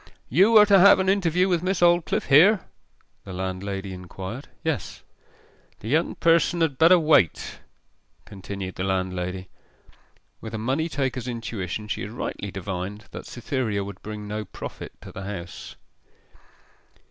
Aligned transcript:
'You 0.29 0.57
are 0.57 0.65
to 0.65 0.79
have 0.79 0.97
an 0.97 1.09
interview 1.09 1.47
with 1.47 1.61
Miss 1.61 1.79
Aldclyffe 1.83 2.25
here?' 2.25 2.61
the 3.23 3.31
landlady 3.33 3.93
inquired. 3.93 4.47
'Yes.' 4.63 5.03
'The 5.79 5.89
young 5.89 6.15
person 6.15 6.61
had 6.61 6.79
better 6.79 6.97
wait,' 6.97 7.59
continued 8.25 8.73
the 8.73 8.83
landlady. 8.83 9.47
With 10.41 10.55
a 10.55 10.57
money 10.57 10.89
taker's 10.89 11.27
intuition 11.27 11.87
she 11.87 12.01
had 12.01 12.09
rightly 12.09 12.49
divined 12.49 13.09
that 13.11 13.27
Cytherea 13.27 13.83
would 13.83 14.01
bring 14.01 14.27
no 14.27 14.43
profit 14.43 14.99
to 15.01 15.11
the 15.11 15.21
house. 15.25 15.75